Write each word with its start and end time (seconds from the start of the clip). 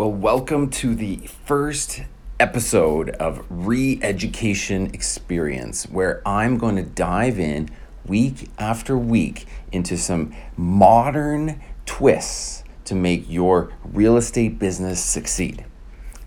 Well, 0.00 0.12
welcome 0.12 0.70
to 0.70 0.94
the 0.94 1.18
first 1.44 2.04
episode 2.38 3.10
of 3.10 3.44
Re 3.50 4.00
Education 4.02 4.86
Experience, 4.94 5.84
where 5.90 6.26
I'm 6.26 6.56
going 6.56 6.76
to 6.76 6.82
dive 6.82 7.38
in 7.38 7.68
week 8.06 8.48
after 8.58 8.96
week 8.96 9.46
into 9.70 9.98
some 9.98 10.34
modern 10.56 11.60
twists 11.84 12.64
to 12.86 12.94
make 12.94 13.28
your 13.28 13.74
real 13.84 14.16
estate 14.16 14.58
business 14.58 15.04
succeed. 15.04 15.66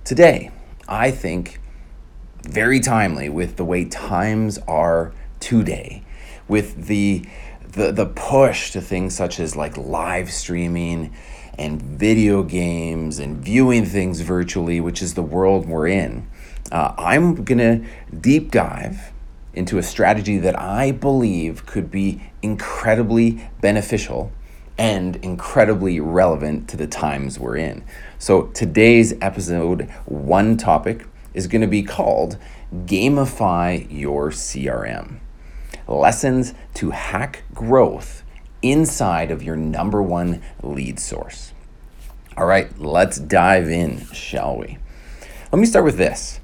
Today, 0.03 0.51
I 0.87 1.09
think 1.09 1.59
very 2.43 2.79
timely 2.79 3.27
with 3.27 3.55
the 3.55 3.65
way 3.65 3.85
times 3.85 4.59
are 4.67 5.13
today, 5.39 6.03
with 6.47 6.85
the 6.85 7.25
the, 7.73 7.91
the 7.91 8.05
push 8.05 8.71
to 8.71 8.81
things 8.81 9.15
such 9.15 9.39
as 9.39 9.55
like 9.55 9.77
live 9.77 10.31
streaming 10.31 11.13
and 11.57 11.81
video 11.81 12.43
games 12.43 13.20
and 13.20 13.38
viewing 13.38 13.85
things 13.85 14.21
virtually, 14.21 14.79
which 14.79 15.02
is 15.02 15.13
the 15.13 15.21
world 15.21 15.67
we're 15.67 15.88
in, 15.88 16.27
uh, 16.71 16.93
I'm 16.98 17.43
going 17.43 17.57
to 17.57 17.88
deep 18.15 18.51
dive 18.51 19.12
into 19.53 19.77
a 19.77 19.84
strategy 19.84 20.38
that 20.39 20.59
I 20.59 20.91
believe 20.91 21.65
could 21.65 21.91
be 21.91 22.23
incredibly 22.41 23.49
beneficial 23.62 24.31
and 24.77 25.17
incredibly 25.17 25.99
relevant 25.99 26.67
to 26.70 26.77
the 26.77 26.87
times 26.87 27.40
we're 27.40 27.57
in. 27.57 27.84
So 28.17 28.43
today's 28.48 29.13
episode, 29.21 29.90
one 30.05 30.57
topic 30.57 31.05
is 31.35 31.45
going 31.45 31.62
to 31.62 31.67
be 31.67 31.84
called 31.84 32.37
Gamify 32.71 33.87
Your 33.91 34.31
CRM 34.31 35.20
Lessons 35.87 36.53
to 36.75 36.91
Hack 36.91 37.43
Growth 37.53 38.23
inside 38.61 39.29
of 39.29 39.43
your 39.43 39.55
number 39.55 40.01
one 40.01 40.41
lead 40.61 40.99
source. 40.99 41.53
All 42.35 42.45
right, 42.45 42.79
let's 42.79 43.19
dive 43.19 43.69
in, 43.69 44.05
shall 44.11 44.57
we? 44.57 44.77
Let 45.51 45.59
me 45.59 45.65
start 45.67 45.85
with 45.85 45.98
this. 45.98 46.40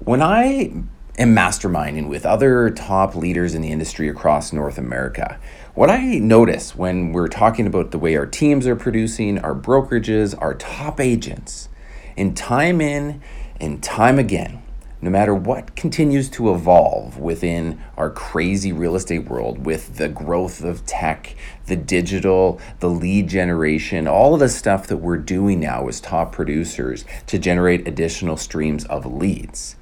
When 0.00 0.20
I 0.20 0.72
am 1.16 1.36
masterminding 1.36 2.08
with 2.08 2.26
other 2.26 2.70
top 2.70 3.14
leaders 3.14 3.54
in 3.54 3.62
the 3.62 3.70
industry 3.70 4.08
across 4.08 4.52
North 4.52 4.76
America, 4.76 5.38
what 5.74 5.88
I 5.88 6.18
notice 6.18 6.74
when 6.74 7.12
we're 7.12 7.28
talking 7.28 7.66
about 7.66 7.92
the 7.92 7.98
way 7.98 8.16
our 8.16 8.26
teams 8.26 8.66
are 8.66 8.74
producing, 8.74 9.38
our 9.38 9.54
brokerages, 9.54 10.34
our 10.42 10.54
top 10.54 10.98
agents, 10.98 11.68
and 12.16 12.36
time 12.36 12.80
in 12.80 13.22
and 13.60 13.80
time 13.82 14.18
again, 14.18 14.63
no 15.04 15.10
matter 15.10 15.34
what 15.34 15.76
continues 15.76 16.30
to 16.30 16.50
evolve 16.50 17.18
within 17.18 17.78
our 17.94 18.08
crazy 18.08 18.72
real 18.72 18.96
estate 18.96 19.28
world 19.28 19.66
with 19.66 19.98
the 19.98 20.08
growth 20.08 20.64
of 20.64 20.86
tech, 20.86 21.36
the 21.66 21.76
digital, 21.76 22.58
the 22.80 22.88
lead 22.88 23.28
generation, 23.28 24.08
all 24.08 24.32
of 24.32 24.40
the 24.40 24.48
stuff 24.48 24.86
that 24.86 24.96
we're 24.96 25.18
doing 25.18 25.60
now 25.60 25.86
as 25.88 26.00
top 26.00 26.32
producers 26.32 27.04
to 27.26 27.38
generate 27.38 27.86
additional 27.86 28.38
streams 28.38 28.86
of 28.86 29.04
leads. 29.04 29.76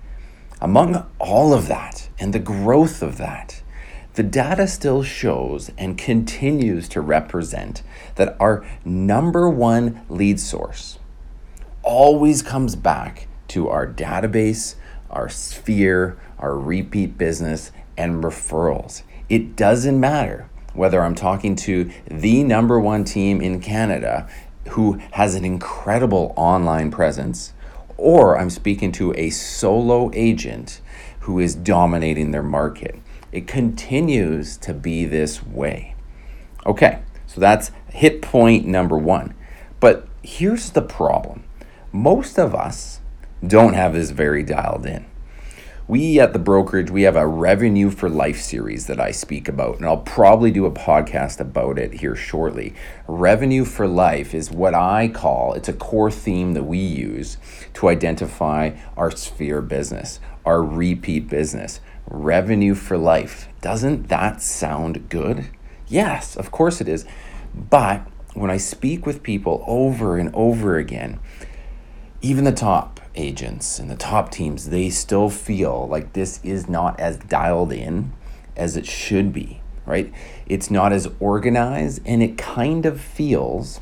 Among 0.60 1.06
all 1.20 1.54
of 1.54 1.68
that 1.68 2.08
and 2.18 2.32
the 2.32 2.40
growth 2.40 3.00
of 3.00 3.16
that, 3.18 3.62
the 4.14 4.24
data 4.24 4.66
still 4.66 5.04
shows 5.04 5.70
and 5.78 5.96
continues 5.96 6.88
to 6.88 7.00
represent 7.00 7.84
that 8.16 8.36
our 8.40 8.66
number 8.84 9.48
one 9.48 10.04
lead 10.08 10.40
source 10.40 10.98
always 11.84 12.42
comes 12.42 12.74
back 12.74 13.28
to 13.46 13.68
our 13.68 13.86
database 13.86 14.74
our 15.12 15.28
sphere, 15.28 16.18
our 16.38 16.58
repeat 16.58 17.18
business, 17.18 17.70
and 17.96 18.24
referrals. 18.24 19.02
It 19.28 19.56
doesn't 19.56 19.98
matter 19.98 20.48
whether 20.74 21.02
I'm 21.02 21.14
talking 21.14 21.54
to 21.56 21.90
the 22.10 22.42
number 22.44 22.80
one 22.80 23.04
team 23.04 23.40
in 23.40 23.60
Canada 23.60 24.28
who 24.70 25.00
has 25.12 25.34
an 25.34 25.44
incredible 25.44 26.32
online 26.36 26.90
presence, 26.90 27.52
or 27.96 28.38
I'm 28.38 28.50
speaking 28.50 28.92
to 28.92 29.12
a 29.16 29.30
solo 29.30 30.10
agent 30.14 30.80
who 31.20 31.38
is 31.38 31.54
dominating 31.54 32.30
their 32.30 32.42
market. 32.42 32.98
It 33.30 33.46
continues 33.46 34.56
to 34.58 34.74
be 34.74 35.04
this 35.04 35.44
way. 35.44 35.94
Okay, 36.66 37.00
so 37.26 37.40
that's 37.40 37.70
hit 37.88 38.22
point 38.22 38.66
number 38.66 38.96
one. 38.96 39.34
But 39.80 40.06
here's 40.22 40.70
the 40.70 40.82
problem 40.82 41.44
most 41.92 42.38
of 42.38 42.54
us 42.54 43.00
don't 43.46 43.74
have 43.74 43.92
this 43.92 44.10
very 44.10 44.42
dialed 44.42 44.86
in. 44.86 45.06
We 45.88 46.20
at 46.20 46.32
the 46.32 46.38
brokerage, 46.38 46.90
we 46.90 47.02
have 47.02 47.16
a 47.16 47.26
revenue 47.26 47.90
for 47.90 48.08
life 48.08 48.40
series 48.40 48.86
that 48.86 49.00
I 49.00 49.10
speak 49.10 49.48
about, 49.48 49.76
and 49.76 49.84
I'll 49.84 49.98
probably 49.98 50.52
do 50.52 50.64
a 50.64 50.70
podcast 50.70 51.40
about 51.40 51.76
it 51.76 51.94
here 51.94 52.14
shortly. 52.14 52.72
Revenue 53.08 53.64
for 53.64 53.88
life 53.88 54.32
is 54.32 54.50
what 54.50 54.74
I 54.74 55.08
call 55.08 55.54
it's 55.54 55.68
a 55.68 55.72
core 55.72 56.10
theme 56.10 56.54
that 56.54 56.62
we 56.62 56.78
use 56.78 57.36
to 57.74 57.88
identify 57.88 58.70
our 58.96 59.10
sphere 59.10 59.60
business, 59.60 60.20
our 60.46 60.62
repeat 60.62 61.28
business. 61.28 61.80
Revenue 62.06 62.74
for 62.74 62.96
life. 62.96 63.48
Doesn't 63.60 64.08
that 64.08 64.40
sound 64.40 65.08
good? 65.08 65.48
Yes, 65.88 66.36
of 66.36 66.50
course 66.50 66.80
it 66.80 66.88
is. 66.88 67.04
But 67.54 68.06
when 68.34 68.50
I 68.50 68.56
speak 68.56 69.04
with 69.04 69.22
people 69.22 69.62
over 69.66 70.16
and 70.16 70.30
over 70.34 70.76
again, 70.78 71.20
even 72.22 72.44
the 72.44 72.52
top 72.52 73.00
agents 73.14 73.78
and 73.78 73.90
the 73.90 73.96
top 73.96 74.30
teams, 74.30 74.70
they 74.70 74.90
still 74.90 75.28
feel 75.28 75.86
like 75.88 76.12
this 76.12 76.40
is 76.42 76.68
not 76.68 76.98
as 76.98 77.18
dialed 77.18 77.72
in 77.72 78.12
as 78.56 78.76
it 78.76 78.86
should 78.86 79.32
be, 79.32 79.60
right? 79.86 80.12
It's 80.46 80.70
not 80.70 80.92
as 80.92 81.08
organized 81.20 82.00
and 82.04 82.22
it 82.22 82.38
kind 82.38 82.86
of 82.86 83.00
feels 83.00 83.80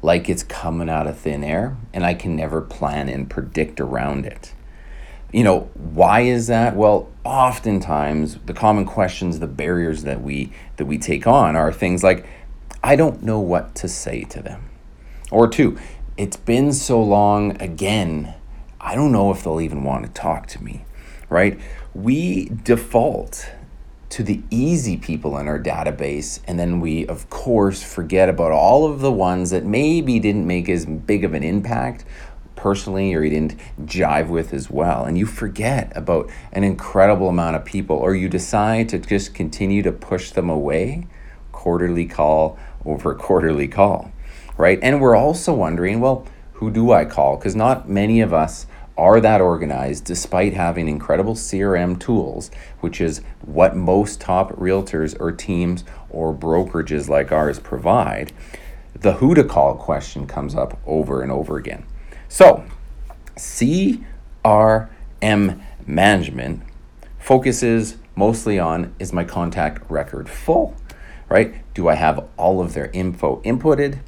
like 0.00 0.28
it's 0.28 0.42
coming 0.42 0.88
out 0.88 1.06
of 1.06 1.18
thin 1.18 1.42
air 1.42 1.76
and 1.92 2.04
I 2.04 2.14
can 2.14 2.36
never 2.36 2.60
plan 2.60 3.08
and 3.08 3.28
predict 3.28 3.80
around 3.80 4.26
it. 4.26 4.54
You 5.32 5.44
know, 5.44 5.70
why 5.74 6.20
is 6.20 6.46
that? 6.46 6.74
Well, 6.74 7.10
oftentimes 7.24 8.38
the 8.46 8.54
common 8.54 8.86
questions, 8.86 9.40
the 9.40 9.46
barriers 9.46 10.04
that 10.04 10.22
we 10.22 10.52
that 10.76 10.86
we 10.86 10.96
take 10.96 11.26
on 11.26 11.54
are 11.54 11.70
things 11.72 12.02
like 12.02 12.26
I 12.82 12.96
don't 12.96 13.22
know 13.22 13.40
what 13.40 13.74
to 13.76 13.88
say 13.88 14.22
to 14.24 14.40
them. 14.40 14.70
Or 15.30 15.46
two, 15.46 15.78
it's 16.18 16.36
been 16.36 16.72
so 16.72 17.00
long 17.00 17.56
again. 17.62 18.34
I 18.80 18.96
don't 18.96 19.12
know 19.12 19.30
if 19.30 19.44
they'll 19.44 19.60
even 19.60 19.84
want 19.84 20.04
to 20.04 20.10
talk 20.12 20.48
to 20.48 20.62
me, 20.62 20.84
right? 21.28 21.58
We 21.94 22.50
default 22.64 23.48
to 24.10 24.24
the 24.24 24.42
easy 24.50 24.96
people 24.96 25.38
in 25.38 25.46
our 25.46 25.60
database, 25.60 26.40
and 26.44 26.58
then 26.58 26.80
we, 26.80 27.06
of 27.06 27.30
course, 27.30 27.84
forget 27.84 28.28
about 28.28 28.50
all 28.50 28.90
of 28.90 28.98
the 28.98 29.12
ones 29.12 29.50
that 29.50 29.64
maybe 29.64 30.18
didn't 30.18 30.44
make 30.44 30.68
as 30.68 30.86
big 30.86 31.22
of 31.22 31.34
an 31.34 31.44
impact 31.44 32.04
personally 32.56 33.14
or 33.14 33.22
you 33.22 33.30
didn't 33.30 33.54
jive 33.84 34.26
with 34.26 34.52
as 34.52 34.68
well. 34.68 35.04
And 35.04 35.16
you 35.16 35.24
forget 35.24 35.96
about 35.96 36.28
an 36.50 36.64
incredible 36.64 37.28
amount 37.28 37.54
of 37.54 37.64
people, 37.64 37.96
or 37.96 38.16
you 38.16 38.28
decide 38.28 38.88
to 38.88 38.98
just 38.98 39.34
continue 39.34 39.82
to 39.82 39.92
push 39.92 40.32
them 40.32 40.50
away 40.50 41.06
quarterly 41.52 42.06
call 42.06 42.58
over 42.84 43.14
quarterly 43.14 43.68
call 43.68 44.10
right? 44.58 44.78
And 44.82 45.00
we're 45.00 45.16
also 45.16 45.54
wondering, 45.54 46.00
well, 46.00 46.26
who 46.54 46.70
do 46.70 46.92
I 46.92 47.06
call? 47.06 47.36
Because 47.36 47.56
not 47.56 47.88
many 47.88 48.20
of 48.20 48.34
us 48.34 48.66
are 48.98 49.20
that 49.20 49.40
organized 49.40 50.04
despite 50.04 50.52
having 50.52 50.88
incredible 50.88 51.34
CRM 51.34 51.98
tools, 51.98 52.50
which 52.80 53.00
is 53.00 53.22
what 53.42 53.76
most 53.76 54.20
top 54.20 54.50
realtors 54.56 55.18
or 55.20 55.30
teams 55.30 55.84
or 56.10 56.34
brokerages 56.34 57.08
like 57.08 57.30
ours 57.30 57.60
provide. 57.60 58.32
The 58.94 59.14
who 59.14 59.36
to 59.36 59.44
call 59.44 59.76
question 59.76 60.26
comes 60.26 60.56
up 60.56 60.80
over 60.84 61.22
and 61.22 61.30
over 61.30 61.56
again. 61.56 61.84
So, 62.28 62.64
CRM 63.36 64.02
management 65.86 66.62
focuses 67.20 67.98
mostly 68.16 68.58
on 68.58 68.92
is 68.98 69.12
my 69.12 69.22
contact 69.22 69.88
record 69.88 70.28
full, 70.28 70.74
right? 71.28 71.54
Do 71.74 71.88
I 71.88 71.94
have 71.94 72.26
all 72.36 72.60
of 72.60 72.74
their 72.74 72.90
info 72.92 73.40
inputted? 73.42 74.00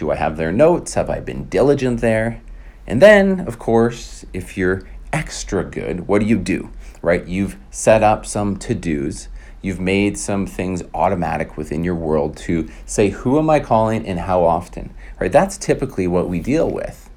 Do 0.00 0.10
I 0.10 0.14
have 0.14 0.38
their 0.38 0.50
notes? 0.50 0.94
Have 0.94 1.10
I 1.10 1.20
been 1.20 1.44
diligent 1.50 2.00
there? 2.00 2.40
And 2.86 3.02
then, 3.02 3.40
of 3.40 3.58
course, 3.58 4.24
if 4.32 4.56
you're 4.56 4.88
extra 5.12 5.62
good, 5.62 6.08
what 6.08 6.22
do 6.22 6.26
you 6.26 6.38
do? 6.38 6.70
Right? 7.02 7.26
You've 7.26 7.58
set 7.70 8.02
up 8.02 8.24
some 8.24 8.56
to 8.60 8.74
dos. 8.74 9.28
You've 9.60 9.78
made 9.78 10.16
some 10.16 10.46
things 10.46 10.82
automatic 10.94 11.58
within 11.58 11.84
your 11.84 11.96
world 11.96 12.38
to 12.38 12.70
say, 12.86 13.10
who 13.10 13.38
am 13.38 13.50
I 13.50 13.60
calling 13.60 14.06
and 14.06 14.20
how 14.20 14.42
often? 14.42 14.94
Right? 15.20 15.30
That's 15.30 15.58
typically 15.58 16.06
what 16.06 16.30
we 16.30 16.40
deal 16.40 16.70
with. 16.70 17.10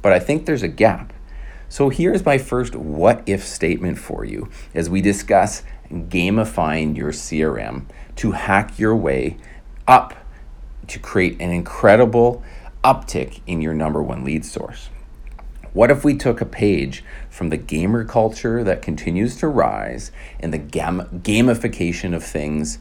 But 0.00 0.14
I 0.14 0.18
think 0.18 0.46
there's 0.46 0.62
a 0.62 0.68
gap. 0.68 1.12
So 1.68 1.90
here's 1.90 2.24
my 2.24 2.38
first 2.38 2.74
what 2.74 3.22
if 3.26 3.44
statement 3.44 3.98
for 3.98 4.24
you 4.24 4.48
as 4.74 4.88
we 4.88 5.02
discuss 5.02 5.62
gamifying 5.92 6.96
your 6.96 7.12
CRM 7.12 7.84
to 8.16 8.32
hack 8.32 8.78
your 8.78 8.96
way 8.96 9.36
up 9.86 10.14
to 10.90 10.98
create 10.98 11.40
an 11.40 11.50
incredible 11.50 12.42
uptick 12.84 13.40
in 13.46 13.60
your 13.60 13.74
number 13.74 14.02
one 14.02 14.24
lead 14.24 14.44
source. 14.44 14.90
What 15.72 15.90
if 15.90 16.04
we 16.04 16.16
took 16.16 16.40
a 16.40 16.46
page 16.46 17.04
from 17.28 17.50
the 17.50 17.56
gamer 17.56 18.04
culture 18.04 18.64
that 18.64 18.82
continues 18.82 19.36
to 19.36 19.46
rise 19.46 20.10
and 20.40 20.52
the 20.52 20.58
gam- 20.58 21.22
gamification 21.22 22.14
of 22.14 22.24
things 22.24 22.78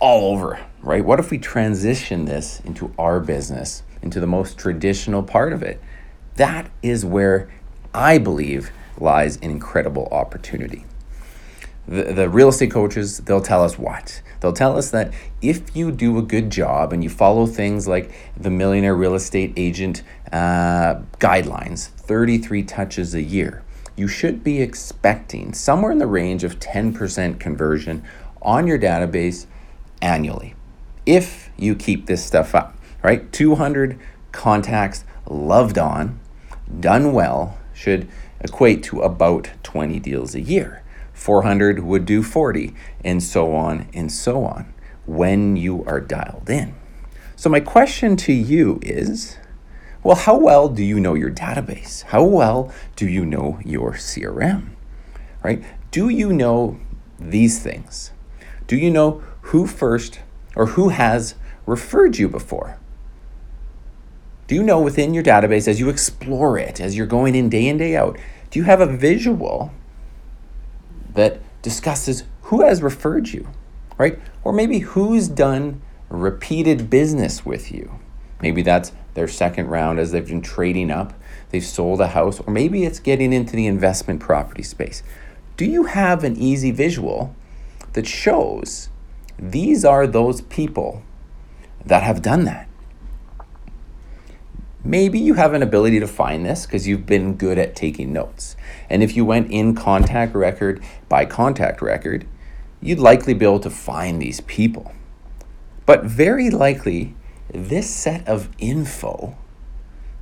all 0.00 0.32
over, 0.32 0.58
right? 0.82 1.04
What 1.04 1.20
if 1.20 1.30
we 1.30 1.38
transition 1.38 2.24
this 2.24 2.60
into 2.60 2.92
our 2.98 3.20
business, 3.20 3.82
into 4.02 4.18
the 4.18 4.26
most 4.26 4.58
traditional 4.58 5.22
part 5.22 5.52
of 5.52 5.62
it, 5.62 5.80
That 6.36 6.70
is 6.82 7.04
where 7.04 7.48
I 7.92 8.18
believe 8.18 8.70
lies 8.96 9.36
an 9.38 9.50
incredible 9.50 10.08
opportunity. 10.12 10.84
The, 11.88 12.12
the 12.12 12.28
real 12.28 12.50
estate 12.50 12.70
coaches, 12.70 13.18
they'll 13.18 13.40
tell 13.40 13.64
us 13.64 13.78
what? 13.78 14.20
They'll 14.40 14.52
tell 14.52 14.76
us 14.76 14.90
that 14.90 15.12
if 15.40 15.74
you 15.74 15.90
do 15.90 16.18
a 16.18 16.22
good 16.22 16.50
job 16.50 16.92
and 16.92 17.02
you 17.02 17.10
follow 17.10 17.46
things 17.46 17.88
like 17.88 18.12
the 18.36 18.50
Millionaire 18.50 18.94
Real 18.94 19.14
Estate 19.14 19.54
Agent 19.56 20.02
uh, 20.30 21.00
guidelines, 21.18 21.88
33 21.88 22.62
touches 22.64 23.14
a 23.14 23.22
year, 23.22 23.62
you 23.96 24.06
should 24.06 24.44
be 24.44 24.60
expecting 24.60 25.54
somewhere 25.54 25.90
in 25.90 25.98
the 25.98 26.06
range 26.06 26.44
of 26.44 26.60
10% 26.60 27.40
conversion 27.40 28.04
on 28.42 28.66
your 28.66 28.78
database 28.78 29.46
annually 30.00 30.54
if 31.08 31.50
you 31.56 31.74
keep 31.74 32.04
this 32.04 32.22
stuff 32.24 32.54
up, 32.54 32.76
right? 33.02 33.32
200 33.32 33.98
contacts 34.30 35.04
loved 35.26 35.78
on, 35.78 36.20
done 36.80 37.14
well, 37.14 37.56
should 37.72 38.06
equate 38.40 38.82
to 38.82 39.00
about 39.00 39.50
20 39.62 39.98
deals 40.00 40.34
a 40.34 40.40
year. 40.40 40.82
400 41.18 41.80
would 41.80 42.06
do 42.06 42.22
40, 42.22 42.74
and 43.04 43.20
so 43.20 43.54
on 43.54 43.88
and 43.92 44.10
so 44.10 44.44
on 44.44 44.72
when 45.04 45.56
you 45.56 45.84
are 45.84 46.00
dialed 46.00 46.48
in. 46.48 46.74
So, 47.34 47.50
my 47.50 47.58
question 47.60 48.16
to 48.18 48.32
you 48.32 48.78
is 48.82 49.36
well, 50.04 50.14
how 50.14 50.38
well 50.38 50.68
do 50.68 50.84
you 50.84 51.00
know 51.00 51.14
your 51.14 51.30
database? 51.30 52.04
How 52.04 52.22
well 52.22 52.72
do 52.94 53.06
you 53.06 53.26
know 53.26 53.58
your 53.64 53.94
CRM? 53.94 54.70
Right? 55.42 55.62
Do 55.90 56.08
you 56.08 56.32
know 56.32 56.78
these 57.18 57.58
things? 57.58 58.12
Do 58.68 58.76
you 58.76 58.90
know 58.90 59.22
who 59.42 59.66
first 59.66 60.20
or 60.54 60.66
who 60.66 60.90
has 60.90 61.34
referred 61.66 62.16
you 62.16 62.28
before? 62.28 62.78
Do 64.46 64.54
you 64.54 64.62
know 64.62 64.80
within 64.80 65.14
your 65.14 65.24
database 65.24 65.66
as 65.66 65.80
you 65.80 65.88
explore 65.88 66.56
it, 66.56 66.80
as 66.80 66.96
you're 66.96 67.06
going 67.06 67.34
in 67.34 67.48
day 67.48 67.66
in, 67.66 67.76
day 67.76 67.96
out, 67.96 68.16
do 68.50 68.60
you 68.60 68.64
have 68.64 68.80
a 68.80 68.86
visual 68.86 69.72
that 71.18 71.40
discusses 71.62 72.22
who 72.42 72.62
has 72.62 72.80
referred 72.80 73.28
you, 73.28 73.48
right? 73.98 74.20
Or 74.44 74.52
maybe 74.52 74.78
who's 74.78 75.26
done 75.26 75.82
repeated 76.08 76.88
business 76.88 77.44
with 77.44 77.72
you. 77.72 77.98
Maybe 78.40 78.62
that's 78.62 78.92
their 79.14 79.26
second 79.26 79.66
round 79.66 79.98
as 79.98 80.12
they've 80.12 80.26
been 80.26 80.42
trading 80.42 80.92
up, 80.92 81.12
they've 81.50 81.64
sold 81.64 82.00
a 82.00 82.06
house, 82.06 82.38
or 82.40 82.52
maybe 82.52 82.84
it's 82.84 83.00
getting 83.00 83.32
into 83.32 83.56
the 83.56 83.66
investment 83.66 84.20
property 84.20 84.62
space. 84.62 85.02
Do 85.56 85.64
you 85.64 85.86
have 85.86 86.22
an 86.22 86.36
easy 86.36 86.70
visual 86.70 87.34
that 87.94 88.06
shows 88.06 88.88
these 89.36 89.84
are 89.84 90.06
those 90.06 90.42
people 90.42 91.02
that 91.84 92.04
have 92.04 92.22
done 92.22 92.44
that? 92.44 92.67
Maybe 94.84 95.18
you 95.18 95.34
have 95.34 95.54
an 95.54 95.62
ability 95.62 95.98
to 96.00 96.06
find 96.06 96.46
this 96.46 96.64
because 96.64 96.86
you've 96.86 97.06
been 97.06 97.34
good 97.34 97.58
at 97.58 97.74
taking 97.74 98.12
notes. 98.12 98.56
And 98.88 99.02
if 99.02 99.16
you 99.16 99.24
went 99.24 99.50
in 99.50 99.74
contact 99.74 100.34
record 100.34 100.82
by 101.08 101.24
contact 101.24 101.82
record, 101.82 102.26
you'd 102.80 103.00
likely 103.00 103.34
be 103.34 103.44
able 103.44 103.60
to 103.60 103.70
find 103.70 104.22
these 104.22 104.40
people. 104.42 104.92
But 105.84 106.04
very 106.04 106.48
likely, 106.48 107.14
this 107.52 107.92
set 107.92 108.26
of 108.28 108.48
info 108.58 109.36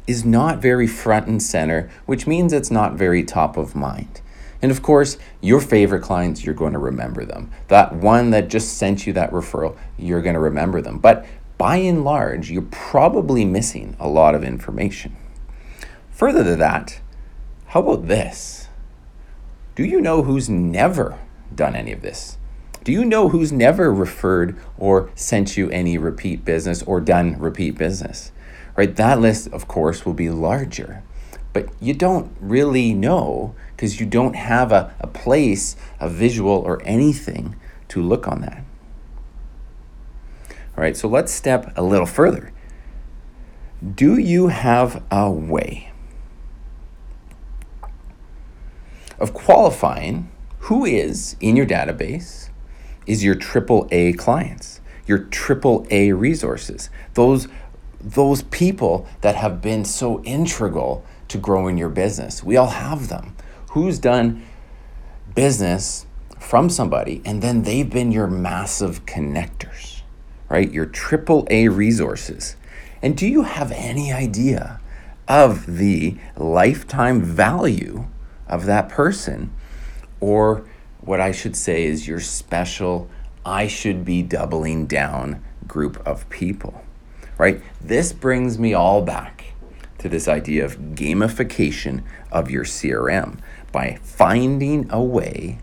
is 0.06 0.24
not 0.24 0.62
very 0.62 0.86
front 0.86 1.26
and 1.26 1.42
center, 1.42 1.90
which 2.06 2.26
means 2.26 2.52
it's 2.52 2.70
not 2.70 2.94
very 2.94 3.24
top 3.24 3.56
of 3.56 3.74
mind. 3.74 4.20
And 4.62 4.70
of 4.70 4.80
course, 4.80 5.18
your 5.42 5.60
favorite 5.60 6.02
clients, 6.02 6.44
you're 6.44 6.54
going 6.54 6.72
to 6.72 6.78
remember 6.78 7.24
them. 7.24 7.50
That 7.68 7.94
one 7.94 8.30
that 8.30 8.48
just 8.48 8.78
sent 8.78 9.06
you 9.06 9.12
that 9.12 9.32
referral, 9.32 9.76
you're 9.98 10.22
going 10.22 10.34
to 10.34 10.40
remember 10.40 10.80
them. 10.80 10.98
But 10.98 11.26
by 11.58 11.76
and 11.76 12.04
large, 12.04 12.50
you're 12.50 12.62
probably 12.62 13.44
missing 13.44 13.96
a 13.98 14.08
lot 14.08 14.34
of 14.34 14.44
information. 14.44 15.16
Further 16.10 16.44
to 16.44 16.56
that, 16.56 17.00
how 17.66 17.80
about 17.80 18.08
this? 18.08 18.68
Do 19.74 19.84
you 19.84 20.00
know 20.00 20.22
who's 20.22 20.48
never 20.48 21.18
done 21.54 21.76
any 21.76 21.92
of 21.92 22.02
this? 22.02 22.38
Do 22.84 22.92
you 22.92 23.04
know 23.04 23.30
who's 23.30 23.52
never 23.52 23.92
referred 23.92 24.56
or 24.78 25.10
sent 25.14 25.56
you 25.56 25.68
any 25.70 25.98
repeat 25.98 26.44
business 26.44 26.82
or 26.84 27.00
done 27.00 27.38
repeat 27.38 27.76
business? 27.76 28.32
Right? 28.76 28.94
That 28.94 29.20
list, 29.20 29.48
of 29.48 29.66
course, 29.66 30.06
will 30.06 30.14
be 30.14 30.30
larger. 30.30 31.02
But 31.52 31.68
you 31.80 31.94
don't 31.94 32.36
really 32.40 32.94
know 32.94 33.54
because 33.74 33.98
you 33.98 34.06
don't 34.06 34.36
have 34.36 34.72
a, 34.72 34.94
a 35.00 35.06
place, 35.06 35.74
a 35.98 36.08
visual, 36.08 36.52
or 36.52 36.82
anything 36.84 37.56
to 37.88 38.02
look 38.02 38.28
on 38.28 38.42
that. 38.42 38.62
All 40.76 40.82
right, 40.82 40.96
so 40.96 41.08
let's 41.08 41.32
step 41.32 41.72
a 41.76 41.82
little 41.82 42.06
further. 42.06 42.52
Do 43.94 44.18
you 44.18 44.48
have 44.48 45.02
a 45.10 45.30
way 45.30 45.90
of 49.18 49.32
qualifying 49.32 50.30
who 50.60 50.84
is 50.84 51.36
in 51.40 51.56
your 51.56 51.64
database 51.64 52.50
is 53.06 53.24
your 53.24 53.34
triple 53.34 53.88
A 53.90 54.12
clients, 54.14 54.80
your 55.06 55.18
triple 55.18 55.86
A 55.90 56.12
resources, 56.12 56.90
those 57.14 57.48
those 57.98 58.42
people 58.42 59.06
that 59.22 59.34
have 59.34 59.62
been 59.62 59.84
so 59.84 60.22
integral 60.24 61.04
to 61.28 61.38
growing 61.38 61.78
your 61.78 61.88
business. 61.88 62.44
We 62.44 62.56
all 62.56 62.68
have 62.68 63.08
them. 63.08 63.34
Who's 63.70 63.98
done 63.98 64.44
business 65.34 66.06
from 66.38 66.68
somebody 66.68 67.22
and 67.24 67.42
then 67.42 67.62
they've 67.62 67.88
been 67.88 68.12
your 68.12 68.26
massive 68.26 69.06
connectors? 69.06 69.95
Right? 70.48 70.70
Your 70.70 70.86
triple 70.86 71.46
A 71.50 71.68
resources. 71.68 72.56
And 73.02 73.16
do 73.16 73.26
you 73.26 73.42
have 73.42 73.72
any 73.72 74.12
idea 74.12 74.80
of 75.28 75.78
the 75.78 76.16
lifetime 76.36 77.20
value 77.20 78.06
of 78.48 78.66
that 78.66 78.88
person? 78.88 79.52
Or 80.20 80.66
what 81.00 81.20
I 81.20 81.32
should 81.32 81.56
say 81.56 81.84
is 81.84 82.08
your 82.08 82.20
special, 82.20 83.08
I 83.44 83.66
should 83.66 84.04
be 84.04 84.22
doubling 84.22 84.86
down 84.86 85.42
group 85.66 86.04
of 86.06 86.28
people, 86.30 86.84
right? 87.38 87.60
This 87.80 88.12
brings 88.12 88.58
me 88.58 88.74
all 88.74 89.02
back 89.02 89.44
to 89.98 90.08
this 90.08 90.28
idea 90.28 90.64
of 90.64 90.78
gamification 90.94 92.02
of 92.30 92.50
your 92.50 92.64
CRM 92.64 93.38
by 93.72 93.98
finding 94.02 94.90
a 94.90 95.02
way 95.02 95.58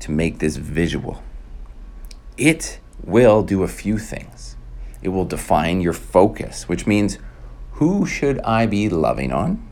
to 0.00 0.10
make 0.10 0.38
this 0.38 0.56
visual. 0.56 1.22
It 2.36 2.78
will 3.06 3.42
do 3.42 3.62
a 3.62 3.68
few 3.68 3.98
things. 3.98 4.56
It 5.02 5.08
will 5.08 5.24
define 5.24 5.80
your 5.80 5.92
focus, 5.92 6.68
which 6.68 6.86
means 6.86 7.18
who 7.72 8.06
should 8.06 8.38
I 8.40 8.66
be 8.66 8.88
loving 8.88 9.32
on? 9.32 9.66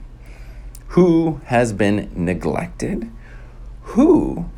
Who 0.89 1.41
has 1.47 1.73
been 1.73 2.11
neglected? 2.15 3.11
Who 3.83 4.51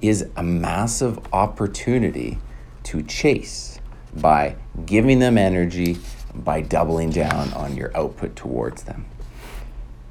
is 0.00 0.28
a 0.36 0.42
massive 0.42 1.18
opportunity 1.32 2.38
to 2.84 3.02
chase 3.02 3.80
by 4.14 4.56
giving 4.84 5.18
them 5.18 5.38
energy, 5.38 5.98
by 6.34 6.62
doubling 6.62 7.10
down 7.10 7.52
on 7.52 7.76
your 7.76 7.96
output 7.96 8.34
towards 8.34 8.84
them? 8.84 9.06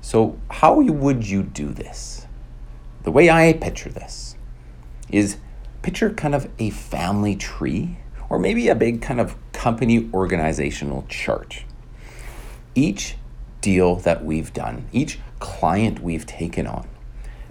So, 0.01 0.39
how 0.51 0.79
would 0.79 1.27
you 1.27 1.43
do 1.43 1.71
this? 1.71 2.27
The 3.03 3.11
way 3.11 3.29
I 3.29 3.53
picture 3.53 3.89
this 3.89 4.35
is 5.09 5.37
picture 5.81 6.11
kind 6.11 6.33
of 6.33 6.49
a 6.57 6.69
family 6.69 7.35
tree 7.35 7.97
or 8.29 8.39
maybe 8.39 8.67
a 8.67 8.75
big 8.75 9.01
kind 9.01 9.19
of 9.19 9.35
company 9.53 10.09
organizational 10.13 11.05
chart. 11.09 11.63
Each 12.73 13.15
deal 13.61 13.95
that 13.97 14.23
we've 14.23 14.53
done, 14.53 14.87
each 14.91 15.19
client 15.39 15.99
we've 15.99 16.25
taken 16.25 16.67
on, 16.67 16.87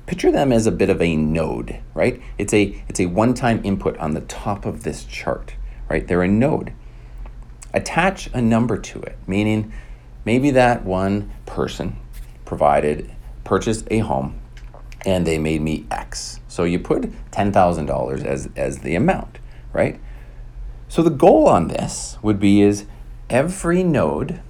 picture 0.07 0.31
them 0.31 0.53
as 0.53 0.67
a 0.67 0.73
bit 0.73 0.91
of 0.91 1.01
a 1.01 1.17
node, 1.17 1.81
right? 1.95 2.21
It's 2.39 2.53
a 2.53 2.83
it's 2.89 3.01
a 3.01 3.07
one-time 3.07 3.61
input 3.65 3.97
on 3.99 4.15
the 4.15 4.21
top 4.23 4.67
of 4.67 4.83
this 4.83 5.05
chart, 5.05 5.55
right? 5.89 6.07
They're 6.07 6.23
a 6.23 6.29
node. 6.29 6.73
Attach 7.73 8.29
a 8.33 8.41
number 8.41 8.79
to 8.79 9.01
it, 9.03 9.19
meaning 9.27 9.73
maybe 10.25 10.51
that 10.53 10.85
one 10.85 11.33
person 11.47 11.97
provided 12.45 13.11
purchased 13.43 13.89
a 13.91 13.99
home 13.99 14.41
and 15.05 15.27
they 15.27 15.39
made 15.39 15.61
me 15.61 15.87
X. 15.91 16.41
So 16.49 16.65
you 16.65 16.79
put 16.79 17.03
$10,000 17.33 18.25
as 18.25 18.49
as 18.57 18.79
the 18.79 18.95
amount, 18.95 19.39
right? 19.73 20.01
So 20.95 21.03
the 21.03 21.11
goal 21.11 21.49
on 21.49 21.67
this 21.67 22.19
would 22.23 22.39
be 22.39 22.63
is 22.63 22.87
every 23.29 23.83
node, 23.83 24.41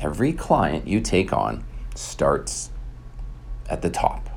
every 0.00 0.34
client 0.34 0.86
you 0.86 1.00
take 1.00 1.32
on 1.32 1.64
starts 1.94 2.68
at 3.70 3.80
the 3.80 3.88
top. 3.88 4.28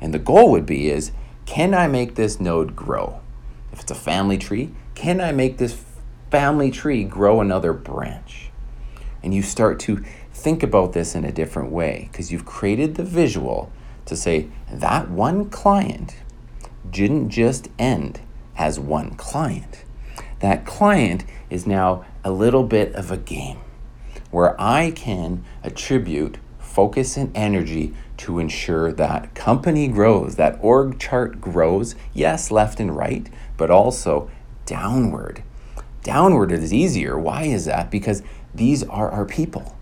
And 0.00 0.14
the 0.14 0.20
goal 0.20 0.52
would 0.52 0.64
be 0.64 0.88
is 0.88 1.10
can 1.46 1.74
I 1.74 1.88
make 1.88 2.14
this 2.14 2.38
node 2.38 2.76
grow? 2.76 3.18
If 3.72 3.80
it's 3.80 3.90
a 3.90 3.96
family 3.96 4.38
tree, 4.38 4.70
can 4.94 5.20
I 5.20 5.32
make 5.32 5.58
this 5.58 5.82
family 6.30 6.70
tree 6.70 7.02
grow 7.02 7.40
another 7.40 7.72
branch? 7.72 8.52
And 9.20 9.34
you 9.34 9.42
start 9.42 9.80
to 9.80 10.04
think 10.32 10.62
about 10.62 10.92
this 10.92 11.16
in 11.16 11.24
a 11.24 11.32
different 11.32 11.72
way 11.72 12.08
because 12.12 12.30
you've 12.30 12.46
created 12.46 12.94
the 12.94 13.02
visual 13.02 13.72
to 14.04 14.14
say 14.14 14.46
that 14.70 15.10
one 15.10 15.50
client 15.50 16.18
didn't 16.88 17.30
just 17.30 17.68
end 17.80 18.20
as 18.56 18.78
one 18.78 19.16
client 19.16 19.82
that 20.42 20.66
client 20.66 21.24
is 21.50 21.68
now 21.68 22.04
a 22.24 22.30
little 22.32 22.64
bit 22.64 22.92
of 22.94 23.12
a 23.12 23.16
game 23.16 23.58
where 24.32 24.60
I 24.60 24.90
can 24.90 25.44
attribute 25.62 26.38
focus 26.58 27.16
and 27.16 27.30
energy 27.36 27.94
to 28.16 28.40
ensure 28.40 28.92
that 28.92 29.34
company 29.36 29.86
grows, 29.86 30.34
that 30.36 30.58
org 30.60 30.98
chart 30.98 31.40
grows, 31.40 31.94
yes, 32.12 32.50
left 32.50 32.80
and 32.80 32.96
right, 32.96 33.30
but 33.56 33.70
also 33.70 34.30
downward. 34.66 35.44
Downward 36.02 36.50
is 36.50 36.74
easier. 36.74 37.16
Why 37.16 37.44
is 37.44 37.66
that? 37.66 37.88
Because 37.88 38.24
these 38.52 38.82
are 38.82 39.10
our 39.10 39.24
people. 39.24 39.78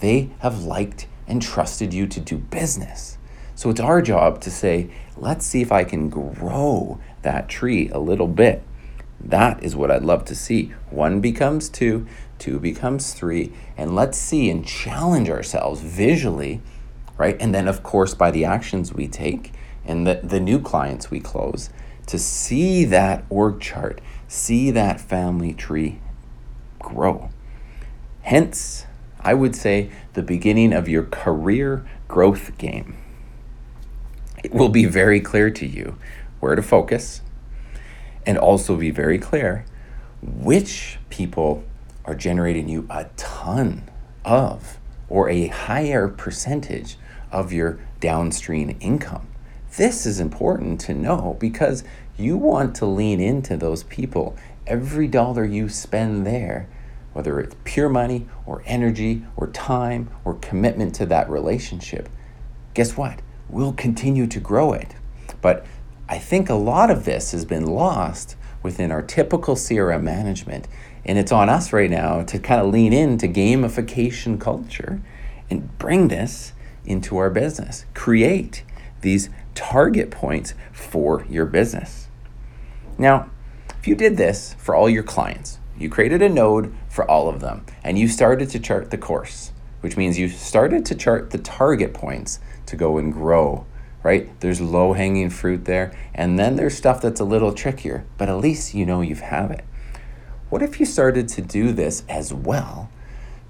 They 0.00 0.30
have 0.38 0.64
liked 0.64 1.06
and 1.26 1.42
trusted 1.42 1.92
you 1.92 2.06
to 2.06 2.20
do 2.20 2.38
business. 2.38 3.18
So 3.54 3.68
it's 3.68 3.80
our 3.80 4.00
job 4.00 4.40
to 4.42 4.50
say, 4.50 4.88
let's 5.18 5.44
see 5.44 5.60
if 5.60 5.70
I 5.70 5.84
can 5.84 6.08
grow 6.08 6.98
that 7.20 7.50
tree 7.50 7.90
a 7.90 7.98
little 7.98 8.28
bit. 8.28 8.62
That 9.20 9.62
is 9.62 9.74
what 9.74 9.90
I'd 9.90 10.04
love 10.04 10.24
to 10.26 10.34
see. 10.34 10.72
One 10.90 11.20
becomes 11.20 11.68
two, 11.68 12.06
two 12.38 12.58
becomes 12.58 13.12
three, 13.12 13.52
and 13.76 13.94
let's 13.94 14.16
see 14.16 14.48
and 14.48 14.64
challenge 14.64 15.28
ourselves 15.28 15.80
visually, 15.80 16.60
right? 17.16 17.36
And 17.40 17.54
then, 17.54 17.66
of 17.66 17.82
course, 17.82 18.14
by 18.14 18.30
the 18.30 18.44
actions 18.44 18.94
we 18.94 19.08
take 19.08 19.52
and 19.84 20.06
the, 20.06 20.20
the 20.22 20.40
new 20.40 20.60
clients 20.60 21.10
we 21.10 21.20
close 21.20 21.70
to 22.06 22.18
see 22.18 22.84
that 22.86 23.24
org 23.28 23.60
chart, 23.60 24.00
see 24.28 24.70
that 24.70 25.00
family 25.00 25.52
tree 25.52 26.00
grow. 26.78 27.30
Hence, 28.22 28.86
I 29.20 29.34
would 29.34 29.54
say 29.54 29.90
the 30.14 30.22
beginning 30.22 30.72
of 30.72 30.88
your 30.88 31.04
career 31.04 31.86
growth 32.06 32.56
game. 32.56 32.96
It 34.42 34.54
will 34.54 34.68
be 34.68 34.84
very 34.84 35.20
clear 35.20 35.50
to 35.50 35.66
you 35.66 35.98
where 36.40 36.54
to 36.54 36.62
focus 36.62 37.20
and 38.28 38.36
also 38.36 38.76
be 38.76 38.90
very 38.90 39.18
clear 39.18 39.64
which 40.20 40.98
people 41.08 41.64
are 42.04 42.14
generating 42.14 42.68
you 42.68 42.86
a 42.90 43.06
ton 43.16 43.82
of 44.22 44.78
or 45.08 45.30
a 45.30 45.46
higher 45.46 46.06
percentage 46.08 46.98
of 47.32 47.54
your 47.54 47.78
downstream 48.00 48.76
income. 48.80 49.26
This 49.78 50.04
is 50.04 50.20
important 50.20 50.78
to 50.82 50.92
know 50.92 51.38
because 51.40 51.84
you 52.18 52.36
want 52.36 52.76
to 52.76 52.84
lean 52.86 53.18
into 53.18 53.56
those 53.56 53.84
people. 53.84 54.36
Every 54.66 55.08
dollar 55.08 55.46
you 55.46 55.70
spend 55.70 56.26
there, 56.26 56.68
whether 57.14 57.40
it's 57.40 57.56
pure 57.64 57.88
money 57.88 58.26
or 58.44 58.62
energy 58.66 59.24
or 59.38 59.46
time 59.46 60.10
or 60.26 60.34
commitment 60.34 60.94
to 60.96 61.06
that 61.06 61.30
relationship, 61.30 62.10
guess 62.74 62.94
what? 62.94 63.20
We'll 63.48 63.72
continue 63.72 64.26
to 64.26 64.38
grow 64.38 64.74
it. 64.74 64.94
But 65.40 65.64
I 66.08 66.18
think 66.18 66.48
a 66.48 66.54
lot 66.54 66.90
of 66.90 67.04
this 67.04 67.32
has 67.32 67.44
been 67.44 67.66
lost 67.66 68.36
within 68.62 68.90
our 68.90 69.02
typical 69.02 69.54
CRM 69.54 70.02
management. 70.02 70.66
And 71.04 71.18
it's 71.18 71.32
on 71.32 71.48
us 71.48 71.72
right 71.72 71.90
now 71.90 72.22
to 72.22 72.38
kind 72.38 72.60
of 72.60 72.72
lean 72.72 72.92
into 72.92 73.28
gamification 73.28 74.40
culture 74.40 75.00
and 75.50 75.76
bring 75.78 76.08
this 76.08 76.52
into 76.84 77.18
our 77.18 77.30
business. 77.30 77.84
Create 77.94 78.64
these 79.02 79.30
target 79.54 80.10
points 80.10 80.54
for 80.72 81.24
your 81.28 81.44
business. 81.44 82.08
Now, 82.96 83.30
if 83.78 83.86
you 83.86 83.94
did 83.94 84.16
this 84.16 84.54
for 84.58 84.74
all 84.74 84.88
your 84.88 85.02
clients, 85.02 85.58
you 85.78 85.88
created 85.88 86.22
a 86.22 86.28
node 86.28 86.74
for 86.88 87.08
all 87.08 87.28
of 87.28 87.40
them, 87.40 87.64
and 87.84 87.98
you 87.98 88.08
started 88.08 88.50
to 88.50 88.58
chart 88.58 88.90
the 88.90 88.98
course, 88.98 89.52
which 89.80 89.96
means 89.96 90.18
you 90.18 90.28
started 90.28 90.84
to 90.86 90.94
chart 90.94 91.30
the 91.30 91.38
target 91.38 91.94
points 91.94 92.40
to 92.66 92.76
go 92.76 92.98
and 92.98 93.12
grow 93.12 93.64
right? 94.02 94.28
There's 94.40 94.60
low 94.60 94.92
hanging 94.92 95.30
fruit 95.30 95.64
there. 95.64 95.96
And 96.14 96.38
then 96.38 96.56
there's 96.56 96.76
stuff 96.76 97.00
that's 97.00 97.20
a 97.20 97.24
little 97.24 97.52
trickier, 97.52 98.04
but 98.16 98.28
at 98.28 98.38
least 98.38 98.74
you 98.74 98.86
know 98.86 99.00
you've 99.00 99.20
have 99.20 99.50
it. 99.50 99.64
What 100.50 100.62
if 100.62 100.80
you 100.80 100.86
started 100.86 101.28
to 101.28 101.42
do 101.42 101.72
this 101.72 102.04
as 102.08 102.32
well, 102.32 102.90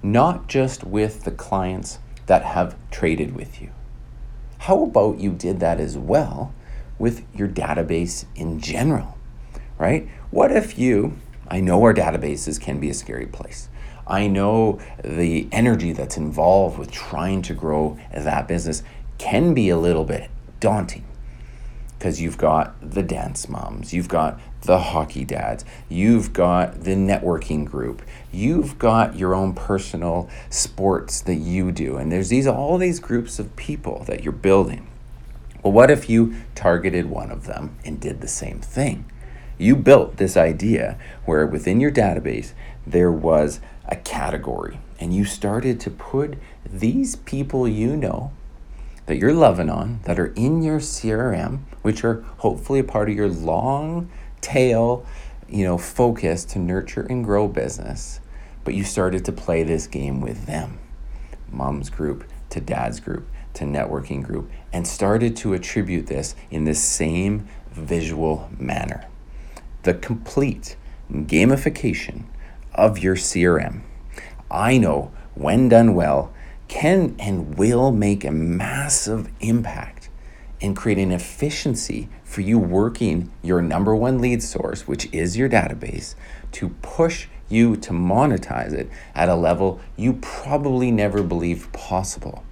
not 0.03 0.49
just 0.49 0.85
with 0.85 1.25
the 1.25 1.31
clients 1.31 1.99
that 2.27 2.45
have 2.45 2.77
traded 2.91 3.37
with 3.37 3.61
you? 3.61 3.71
How 4.59 4.83
about 4.83 5.21
you 5.21 5.31
did 5.31 5.61
that 5.61 5.79
as 5.79 5.97
well 5.97 6.53
with 6.99 7.25
your 7.33 7.47
database 7.47 8.25
in 8.35 8.61
general, 8.61 9.17
right? 9.79 10.09
What 10.31 10.51
if 10.51 10.79
you, 10.79 11.19
I 11.47 11.61
know 11.61 11.83
our 11.85 11.95
databases 11.95 12.61
can 12.61 12.81
be 12.81 12.91
a 12.91 12.95
scary 12.95 13.27
place. 13.27 13.69
I 14.07 14.27
know 14.27 14.81
the 15.05 15.49
energy 15.53 15.93
that's 15.93 16.17
involved 16.17 16.79
with 16.79 16.91
trying 16.91 17.43
to 17.43 17.55
grow 17.55 17.99
that 18.13 18.49
business 18.49 18.83
can 19.19 19.55
be 19.55 19.69
a 19.69 19.77
little 19.77 20.05
bit 20.05 20.31
daunting 20.61 21.05
because 21.99 22.21
you've 22.21 22.39
got 22.39 22.77
the 22.81 23.03
dance 23.03 23.49
moms, 23.49 23.93
you've 23.93 24.09
got 24.09 24.39
the 24.63 24.79
hockey 24.79 25.25
dads, 25.25 25.65
you've 25.89 26.33
got 26.33 26.85
the 26.85 26.95
networking 26.95 27.65
group, 27.65 28.03
you've 28.31 28.79
got 28.79 29.17
your 29.17 29.35
own 29.35 29.53
personal 29.53 30.31
sports 30.49 31.21
that 31.23 31.37
you 31.37 31.73
do, 31.73 31.97
and 31.97 32.13
there's 32.13 32.29
these 32.29 32.47
all 32.47 32.79
these 32.79 33.01
groups 33.01 33.39
of 33.39 33.55
people 33.57 34.05
that 34.05 34.23
you're 34.23 34.33
building. 34.33 34.87
Well, 35.63 35.73
what 35.73 35.91
if 35.91 36.09
you 36.09 36.37
targeted 36.55 37.07
one 37.07 37.33
of 37.33 37.47
them 37.47 37.77
and 37.85 38.01
did 38.01 38.21
the 38.21 38.29
same 38.29 38.61
thing? 38.61 39.05
You 39.59 39.75
built 39.75 40.19
this 40.19 40.37
idea 40.37 40.97
where 41.25 41.47
within 41.47 41.81
your 41.81 41.91
database 41.91 42.53
there 42.87 43.11
was 43.11 43.59
a 43.87 43.97
category, 43.97 44.79
and 45.01 45.13
you 45.13 45.25
started 45.25 45.81
to 45.81 45.91
put 45.91 46.39
these 46.65 47.17
people 47.17 47.67
you 47.67 47.97
know 47.97 48.31
that 49.09 49.17
you're 49.17 49.33
loving 49.33 49.71
on 49.71 50.01
that 50.05 50.19
are 50.19 50.35
in 50.35 50.63
your 50.63 50.79
CRM, 50.79 51.61
which 51.81 52.05
are 52.05 52.23
hopefully 52.37 52.79
a 52.79 52.85
part 52.85 53.09
of 53.09 53.17
your 53.17 53.29
long 53.29 54.11
tail, 54.43 55.05
you 55.49 55.65
know, 55.65 55.79
focus 55.79 56.45
to 56.45 56.59
nurture 56.59 57.07
and 57.09 57.25
grow 57.25 57.49
business, 57.49 58.21
but 58.65 58.75
you 58.75 58.85
started 58.85 59.25
to 59.25 59.33
play 59.33 59.63
this 59.63 59.87
game 59.87 60.21
with 60.21 60.45
them. 60.45 60.79
Mom's 61.51 61.89
group 61.89 62.23
to 62.51 62.61
dad's 62.61 63.01
group 63.01 63.27
to 63.55 63.65
networking 63.65 64.23
group 64.23 64.51
and 64.75 64.87
started 64.87 65.35
to 65.35 65.55
attribute 65.55 66.07
this 66.07 66.35
in 66.51 66.65
the 66.65 66.75
same 66.75 67.49
visual 67.71 68.51
manner. 68.59 69.07
The 69.85 69.95
complete 69.95 70.77
gamification 71.11 72.25
of 72.75 72.99
your 72.99 73.17
CRM. 73.17 73.81
I 74.51 74.77
know 74.77 75.13
when 75.35 75.71
done 75.71 75.95
well 75.95 76.31
can 76.69 77.17
and 77.19 77.57
will 77.59 77.91
make 77.91 78.25
a 78.25 78.31
massive 78.31 79.29
impact 79.41 80.09
in 80.61 80.75
creating 80.75 81.13
efficiency 81.13 82.09
for 82.25 82.41
you 82.43 82.59
working 82.59 83.31
your 83.43 83.63
number 83.63 83.95
one 83.95 84.21
lead 84.21 84.43
source, 84.43 84.87
which 84.87 85.13
is 85.13 85.37
your 85.37 85.49
database, 85.49 86.15
to 86.53 86.69
push 86.83 87.27
you 87.49 87.77
to 87.77 87.93
monetize 87.93 88.73
it 88.73 88.91
at 89.15 89.29
a 89.29 89.35
level 89.35 89.81
you 89.97 90.13
probably 90.15 90.91
never 90.91 91.23
believed 91.23 91.73
possible. 91.73 92.45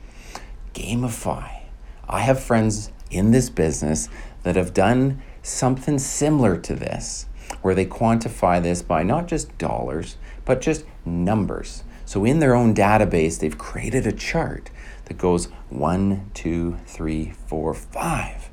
Gamify. 0.72 1.62
I 2.08 2.20
have 2.20 2.42
friends 2.42 2.90
in 3.10 3.32
this 3.32 3.50
business 3.50 4.08
that 4.42 4.56
have 4.56 4.72
done 4.72 5.20
something 5.42 5.98
similar 5.98 6.56
to 6.58 6.74
this, 6.74 7.26
where 7.62 7.74
they 7.74 7.86
quantify 7.86 8.62
this 8.62 8.82
by 8.82 9.02
not 9.02 9.26
just 9.26 9.56
dollars, 9.58 10.16
but 10.44 10.60
just 10.60 10.84
numbers. 11.04 11.82
So 12.06 12.24
in 12.24 12.38
their 12.38 12.54
own 12.54 12.72
database, 12.72 13.40
they've 13.40 13.58
created 13.58 14.06
a 14.06 14.12
chart 14.12 14.70
that 15.06 15.18
goes 15.18 15.46
one, 15.68 16.30
two, 16.34 16.78
three, 16.86 17.32
four, 17.46 17.74
five, 17.74 18.48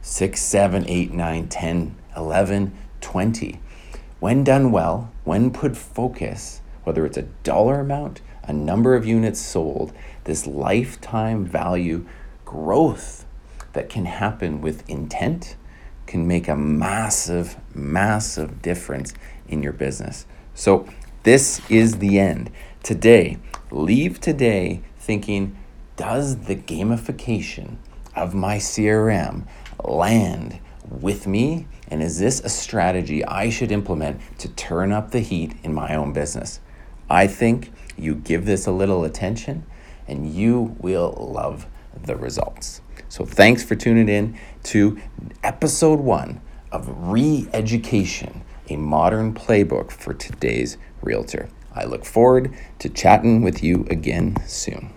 six, 0.00 0.40
seven, 0.40 0.84
eight, 0.88 1.12
nine, 1.12 1.48
10, 1.48 1.96
11, 2.16 2.72
20. 3.00 3.60
When 4.20 4.44
done 4.44 4.70
well, 4.70 5.12
when 5.24 5.50
put 5.50 5.76
focus, 5.76 6.60
whether 6.84 7.04
it's 7.04 7.16
a 7.16 7.22
dollar 7.42 7.80
amount, 7.80 8.20
a 8.44 8.52
number 8.52 8.94
of 8.94 9.04
units 9.04 9.40
sold, 9.40 9.92
this 10.22 10.46
lifetime 10.46 11.44
value 11.44 12.06
growth 12.44 13.26
that 13.72 13.88
can 13.88 14.04
happen 14.04 14.60
with 14.60 14.88
intent 14.88 15.56
can 16.06 16.28
make 16.28 16.46
a 16.46 16.54
massive, 16.54 17.56
massive 17.74 18.62
difference 18.62 19.14
in 19.48 19.64
your 19.64 19.72
business. 19.72 20.26
So, 20.54 20.88
this 21.24 21.60
is 21.70 21.98
the 21.98 22.20
end. 22.20 22.50
Today, 22.84 23.38
leave 23.70 24.20
today 24.20 24.82
thinking, 24.98 25.56
does 25.96 26.36
the 26.44 26.54
gamification 26.54 27.76
of 28.14 28.34
my 28.34 28.58
CRM 28.58 29.46
land 29.82 30.60
with 30.90 31.26
me? 31.26 31.66
And 31.88 32.02
is 32.02 32.18
this 32.18 32.40
a 32.40 32.50
strategy 32.50 33.24
I 33.24 33.48
should 33.48 33.72
implement 33.72 34.20
to 34.40 34.50
turn 34.50 34.92
up 34.92 35.12
the 35.12 35.20
heat 35.20 35.54
in 35.62 35.72
my 35.72 35.94
own 35.94 36.12
business? 36.12 36.60
I 37.08 37.26
think 37.26 37.72
you 37.96 38.16
give 38.16 38.44
this 38.44 38.66
a 38.66 38.70
little 38.70 39.04
attention 39.04 39.64
and 40.06 40.30
you 40.30 40.76
will 40.78 41.14
love 41.32 41.66
the 42.02 42.16
results. 42.16 42.82
So, 43.08 43.24
thanks 43.24 43.64
for 43.64 43.76
tuning 43.76 44.10
in 44.10 44.38
to 44.64 45.00
episode 45.42 46.00
one 46.00 46.42
of 46.70 46.86
Re 47.08 47.48
Education, 47.54 48.42
a 48.68 48.76
modern 48.76 49.32
playbook 49.32 49.90
for 49.90 50.12
today's 50.12 50.76
realtor. 51.00 51.48
I 51.74 51.84
look 51.84 52.04
forward 52.04 52.54
to 52.78 52.88
chatting 52.88 53.42
with 53.42 53.62
you 53.62 53.86
again 53.90 54.36
soon. 54.46 54.90